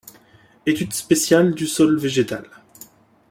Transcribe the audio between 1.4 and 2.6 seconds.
du sol végétal.